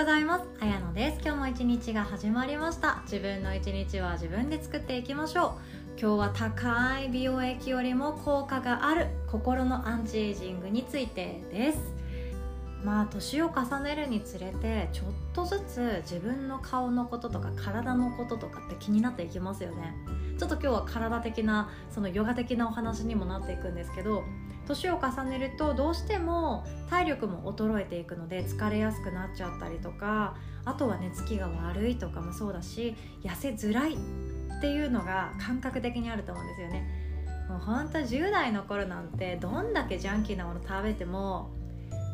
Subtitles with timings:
[0.00, 0.44] ございます。
[0.60, 1.20] あやのです。
[1.22, 3.02] 今日も一日が始まりました。
[3.04, 5.50] 自分の一日は自分で作っていきましょう。
[6.00, 9.08] 今日は高い美容液よりも効果がある。
[9.26, 11.78] 心のアンチエイジングについてです。
[12.82, 19.94] まあ年を重ねるにつれてちょっとずつ自分の顔のこととか体のこととかって気になっていきますよね。
[20.38, 24.24] ちょっと今日は体的なそのヨガ的なお話にもなっていくんですけど
[24.66, 33.96] 年を重ねるとどうしても体力も衰えていくので疲れやすくなっちゃったりとかあとは寝つきが悪いとかもそうだし痩せづらいっ
[34.60, 36.86] ていうのが感覚的にあると思うんですよね。
[37.48, 41.50] もうほんと10代の頃なんてどんだけジャンキーなもの食べても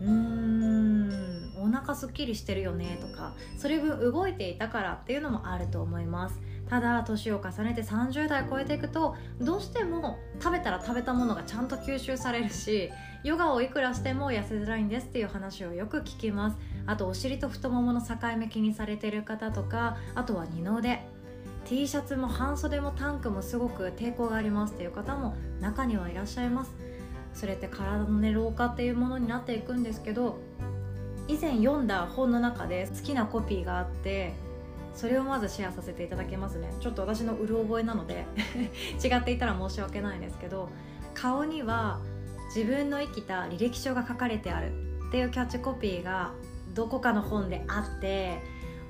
[0.00, 6.40] うーんお腹すっきりしてるよねとかそれ分動いていたからっていうのもあると思います。
[6.70, 12.90] ただ年を重ねて30代超えていくとどうしても食べたら食べたものがちゃんと吸収されるし
[13.24, 16.56] ヨガをいくらしても痩せづらいんですっていう話をよく聞きます。
[16.86, 21.04] あとお尻と太ももの境目気にされてる方とかあとは二の腕。
[21.66, 26.72] T シャツも半袖もタンクもすごく抵抗がありますっていう方も中にはいらっしゃいます。
[27.34, 30.38] それって体のね老化っていうものになっていくんですけど
[31.28, 34.32] 以前読んだ本の中で好きなコピーがあって
[34.94, 36.72] それをまずシェアさせていただきますね。
[36.80, 38.26] ちょっと私のうる覚えなので
[39.02, 40.68] 違っていたら申し訳ないんですけど
[41.14, 42.00] 顔には
[42.54, 44.72] 自分の生きた履歴書が書かれてある
[45.08, 46.32] っていうキャッチコピーが
[46.74, 48.38] どこかの本であって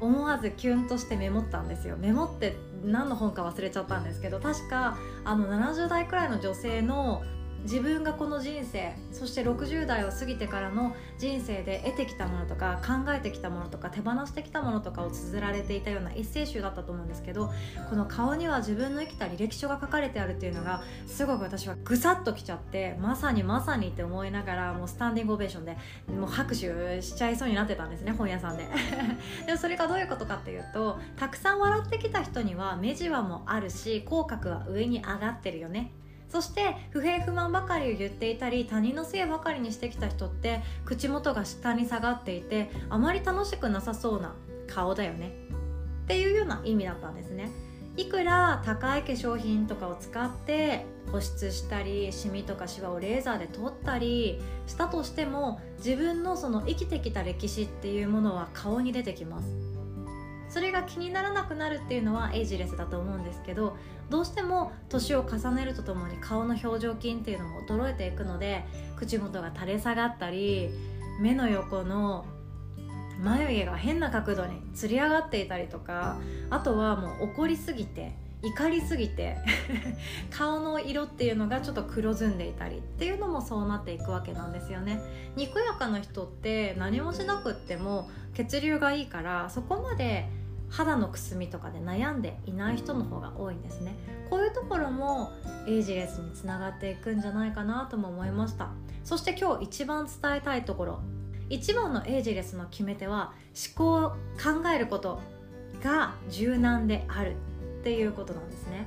[0.01, 1.97] 思わずキュンとしてメモったんですよ。
[1.99, 7.23] メモって何の本か忘れちゃったんですけど確かあの70代くらいの女性の
[7.63, 17.51] 自分がこの人生そして60代を過ぎてからの人生で得てきたものとか考えてきたものとか手放してきたものとかを綴られていたようなエッセイ集だったと思うんですけど
[17.89, 25.77] この顔には自分の生きた履歴書が書かれてあるっていうのがすごく私はぐさっときちゃってまさにまさにって思いながらもうスタンディングオベーションで
[26.09, 28.67] もう拍手しちゃいそうになってたんですね本屋さんで。
[29.47, 35.93] でもそれがどういうことかっていうとたくさん笑ってきた人には目じわもあるし口角は上に上がってるよね。
[36.31, 44.35] そして不平不満ばかりを言っていたり他人のせいばかりにしてきた人って口元が下に下がっていてあまり楽しくなさそうな
[44.69, 45.33] 顔だよね。
[46.05, 47.51] っていうような意味だったんですね。
[47.97, 59.70] いくら高い化粧品とかを使って保湿したりシミとかシワをレーザーで取ったりしたとしても自分のその生きてきた歴史っていうものは顔に出てきます。
[60.51, 63.77] それが気にならなくなるっていうのはエイジレスだと思うんですけど
[64.11, 68.65] どうしても年を重ねるとともに顔の表情筋っていうのも衰えていくので
[68.97, 70.71] 口元が垂れ下がったり
[71.21, 72.27] 目の横の
[73.23, 76.19] 眉毛が変な角度につり上がっていたりとか
[76.51, 79.37] あとはもう怒りすぎて怒りすぎて
[80.31, 84.99] 顔の色っていうのがちょっと黒ずんでいたりっていうのもそうなっていくわけなんですよね。
[85.37, 90.27] にこやかな人って何もしなくっても血流がいいからそこまで
[90.71, 93.95] 肌のくすみとかで悩んでいない人の方が多いんですね。
[94.31, 95.33] こういうところも
[95.67, 98.71] エイジレスにつながっていくんじゃないかなとも思いました。
[99.05, 101.01] そして今日一番伝えたいところ。
[101.49, 103.33] 一番のエイジレスの決め手は
[103.75, 105.21] 思考を考えること
[105.83, 107.35] が柔軟である
[107.81, 108.87] っていうことなんですね。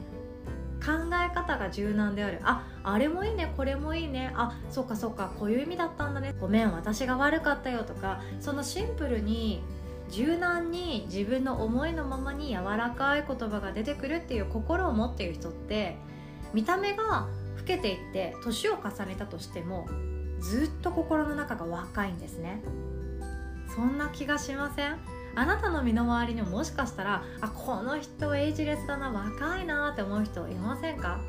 [0.84, 2.40] 考え方が柔軟である。
[2.44, 4.32] ああれもいいねこれもいいね。
[4.36, 6.34] あそっかそっかこういう意味だったんだね。
[6.40, 9.62] ごめん私が悪かったよとかそのシンプルに
[10.10, 15.98] 柔軟に自分の思いのままに柔らかい言葉が出てくるっていう心を持っている人って
[16.54, 17.28] 見た目が
[17.58, 19.88] 老けていって年を重ねたとしても
[20.40, 22.62] ずっと心の中が若いんですね。
[23.74, 25.00] そんな気がしません？
[25.36, 31.20] あなたの身の回りにももしかしたらあこの人エイジレスだな若いなって思う人いませんか？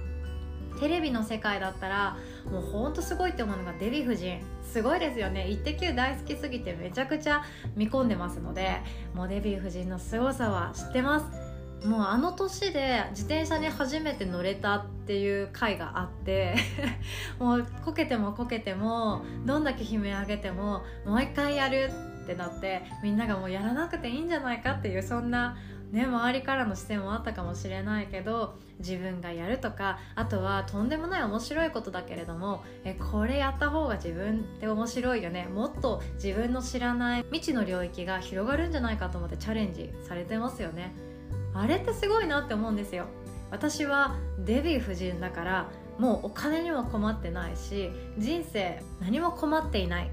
[0.80, 2.16] テレビの世界だったら
[2.50, 7.42] もうほんとすごいって思うのがデヴィ夫人すごいですよね「イッテ Q!」大好きすぎてめちゃくちゃ
[7.76, 8.80] 見込んでますので
[9.14, 11.43] もうデヴィ夫人の凄さは知ってます
[11.84, 16.56] もうあの年で自転車に初めて乗れたっていう回があって
[17.38, 21.90] もうこけてもこけてもどんだけ悲鳴上げてももう一回やる
[22.24, 25.56] ってなってみんながもうやらなくていいんじゃないかっていうそんな
[25.94, 35.46] ね、周りからの視線もあったかもしれないけど自分がやるとかあとはとんでもない面白いことだけれどもえこれやった方が自分って面白いよね。
[35.46, 40.92] もっと自分の知らない未知の領域が広がるんじゃないかと思ってチャレンジされてますよね。
[41.54, 43.06] あれってすごいなって思うんですよ。
[43.50, 50.10] 私はデヴィ夫人だからもうお金にも困ってないし人生何も困っていないっ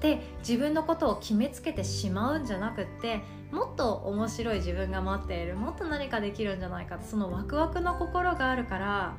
[0.00, 3.20] て自分のことを決めつけてしまうんじゃなくって
[3.52, 9.16] もっと面白い自分が待っているもっと何かできるんじゃないかそのワクワクの心があるから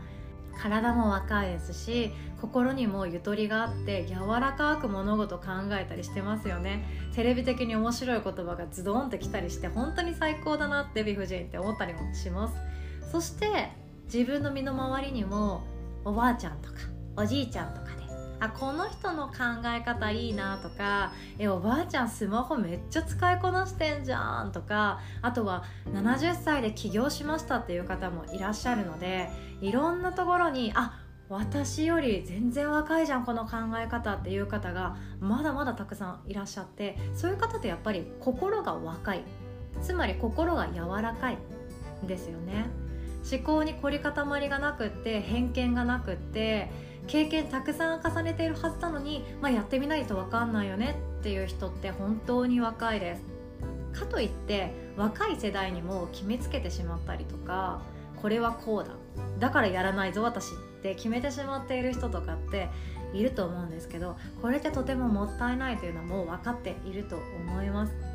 [0.57, 2.11] 体も若いですし
[2.41, 6.83] 心にもゆとりがあって柔らかく物事考えたりしてますよね。
[7.13, 12.55] テレビ的に面白い言葉がズドンってきたりして本当に最高だなって美夫人って思ったりもします。
[13.11, 13.69] そして
[14.05, 15.63] 自分の身の回りにも
[16.03, 16.75] おばあちゃんとか
[17.15, 18.00] おじいちゃんとかで
[18.41, 19.33] あこの人の考
[19.65, 29.29] え方いいなとかえおばあちゃんスマホめっちゃ使いこなしてんじゃんとかあとは70歳で起業しましたっていう方もいらっしゃるので
[29.61, 30.99] いろんなところにあ
[31.29, 39.23] 私より全然若いじゃんこの考え方っていう方がまだまだたくさんいらっしゃってそういう方ってやっぱり心が若い。
[39.81, 41.37] つまり心が柔らかい
[42.05, 42.65] ですよね。
[43.31, 46.71] 思考に凝り固まりがなくって偏見がなくって
[47.07, 53.41] 経験たくさん重ねているはずなのに、まあ、やってみないと分かんないよねっていう人って本当に若いです。
[53.91, 57.81] かといって若い世代にも決めつけてしまったりとか
[58.21, 58.95] これはこうだ
[59.39, 62.69] だからやらないぞ私って決めてしまっている人とかって
[63.13, 68.10] いると思うんですけどこれってとてももったいないというのはもう分かっていると思います。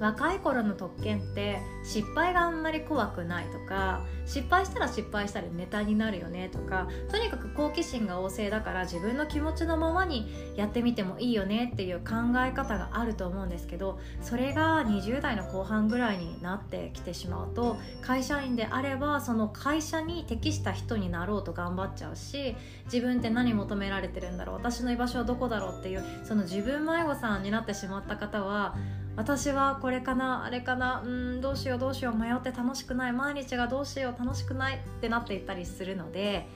[0.00, 12.14] 若い頃の特権って失敗があんまり怖くないとか失敗したら失敗したりネタになるよねとかとにかく好奇心が旺盛だから自分の気持ちのままにやってみてもいいよねっていう考
[12.44, 22.56] え方があると思うんですけどそれが20代の後半ぐらいになってきてしまうと会社員であればその会社に適した人になろうと頑張っちゃうし
[22.86, 28.76] 自分って何求められてるんだろう私の居場所はどこだろうっていうその自分迷子さんになってしまった方は
[29.16, 36.46] 私はこれかなあれかなうんどうしようどうしよう迷って楽しくない毎日がどうしよう楽しくないってなっていったりするので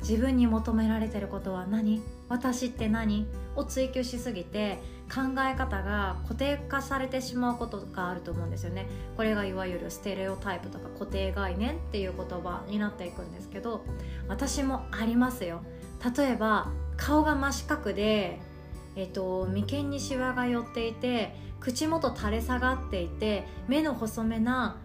[0.00, 3.26] 自分に求められてることは何私って何
[3.56, 4.78] を追求しすぎて
[5.12, 8.86] 考え方が固定化されてしまうことがあると思うんですよね。
[9.16, 13.84] これがいわゆるステレオタイプとか固定概念っていう言葉になっていくんですけど
[14.28, 15.62] 私もありますよ。
[16.16, 18.40] 例えば顔が真四角で
[18.96, 24.76] えっと、眉間にシワが寄っていて口元垂れ下がっていて目の細めな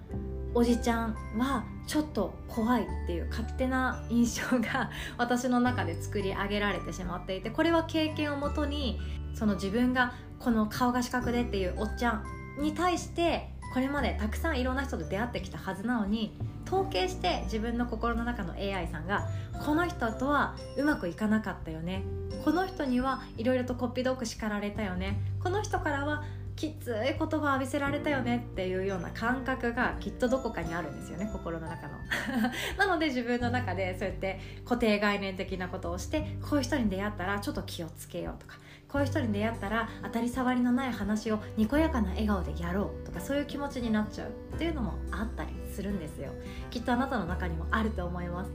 [0.55, 8.99] おじちゃんはちょっと怖いっていう勝手な印象が 私の中で作り上げられてしまっていてこれは経験をもとに
[9.33, 12.23] その自分がこの顔が四角でっていうおっちゃん
[12.61, 16.31] に対してこれまでたくさんいろんな人と出会ってきたはずなのに
[16.67, 19.27] 統計して自分の心の中の AI さんが
[19.65, 22.03] この人とはうまくいかなかったよね。
[22.45, 25.19] この人にはいろいろとこっぴどく叱られたよね。
[25.41, 26.23] この人からは
[26.55, 31.93] きつい言葉を浴びせられたよねっていうような感覚がきっとどこかにあるんですよね心の中の。
[32.77, 38.59] なので自分の中でそうやって固定概念的なことをしてこういう人に出会ったらちょっと気をつけようとか
[38.93, 44.29] こういう人に出会ったら当たり障りのない話をにこやかな笑顔でやろうとかそういう気持ちになっちゃう。
[44.53, 46.31] っていうのもあったりするんですよ。
[46.69, 48.51] きっとあなたの中にもあると思います。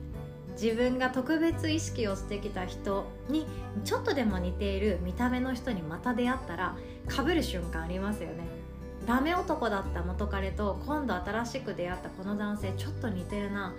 [0.53, 3.47] 自分が特別意識をしてきた人に
[3.85, 6.77] ちょっとでも似ている見た目の人にまた出会ったら
[7.09, 8.45] かぶる瞬間ありますよね。
[9.07, 13.75] ダメ男だった元彼と今度新しく出会ったこの男性ちょっと似てるな。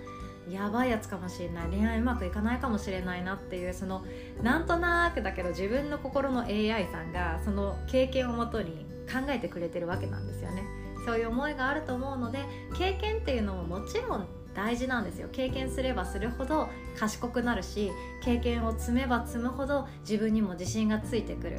[0.50, 4.04] やばいやつかもしれない恋愛うまくいかないかもしれないなっていうその
[4.42, 10.64] なんとなくだけど自分の心の AI さんがその経験をもとに考えてくれてるわけなんですよね。
[11.04, 12.44] そういう思いがあると思うので
[12.76, 15.28] 経験っていうのももちろん大事なんですよ。
[15.32, 16.68] 経験すればするほど
[16.98, 17.90] 賢くなるし
[18.22, 21.58] 経験を積めば積むほど自分にも自信がついてくる。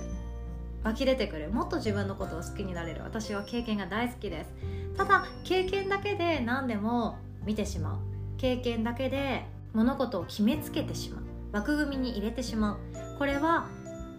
[0.84, 1.50] 湧き出てくる。
[1.50, 3.02] もっと自分のことを好きになれる。
[3.04, 4.52] 私は経験が大好きです。
[4.98, 8.11] ただ経験だけで何でも見てしまう。
[8.42, 11.24] 経験だけで物事を決めつけてしまう。
[11.52, 12.78] 枠組みに入れてしまう。
[13.20, 13.68] これは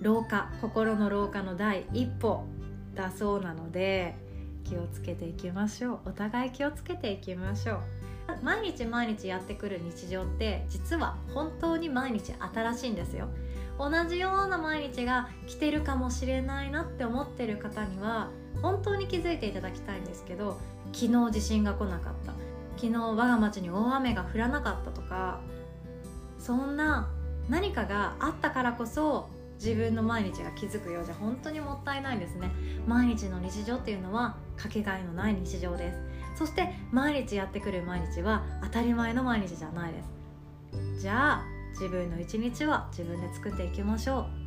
[0.00, 2.44] 老化心の老化の第一歩
[2.94, 4.14] だそうなので
[4.62, 6.10] 気をつけていきましょう。
[6.10, 7.80] お互い気をつけていきましょう。
[8.44, 13.26] 毎日毎日やってくる日常って実は本当に毎日新しいんですよ。
[13.76, 18.30] 同じような毎日が来てるかもしれないなって思ってる方には
[18.62, 20.60] 本当に気づいていただきたいんですけど
[20.92, 22.41] 昨日地震が来なかった。
[22.76, 25.40] 昨日我が町に大雨が降らなかったとか
[26.38, 27.08] そんな
[27.48, 29.28] 何かがあったからこそ
[29.62, 32.50] 自分の毎日が気づくようじゃ本当にもったいないですね。
[32.86, 35.98] 毎日の日常っていうのはかけがえのない日常です。
[36.36, 41.02] そして毎日やってくる毎日は当たり前の毎日じゃないです。
[41.02, 44.41] じゃあ自分の一日は自分で作っていきましょう。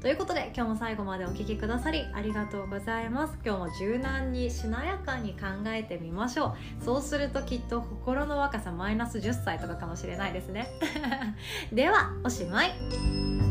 [0.00, 3.38] ということで今日も最後までお聴きくださりありがとうございます。
[3.44, 6.84] 今日も柔軟にしなやかに考えてみましょう。
[6.84, 10.68] そうするときっと心の若さマイナス10歳とかかもしれないですね。
[11.70, 13.49] ではおしまい。